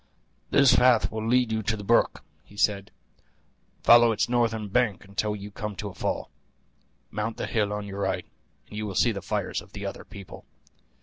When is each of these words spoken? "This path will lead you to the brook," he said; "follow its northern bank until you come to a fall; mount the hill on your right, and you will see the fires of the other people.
"This 0.49 0.75
path 0.75 1.11
will 1.11 1.27
lead 1.27 1.51
you 1.51 1.61
to 1.61 1.77
the 1.77 1.83
brook," 1.83 2.23
he 2.43 2.57
said; 2.57 2.89
"follow 3.83 4.11
its 4.11 4.27
northern 4.27 4.67
bank 4.67 5.05
until 5.05 5.35
you 5.35 5.51
come 5.51 5.75
to 5.75 5.89
a 5.89 5.93
fall; 5.93 6.31
mount 7.11 7.37
the 7.37 7.45
hill 7.45 7.71
on 7.71 7.85
your 7.85 7.99
right, 7.99 8.25
and 8.67 8.75
you 8.75 8.87
will 8.87 8.95
see 8.95 9.11
the 9.11 9.21
fires 9.21 9.61
of 9.61 9.73
the 9.73 9.85
other 9.85 10.03
people. 10.03 10.43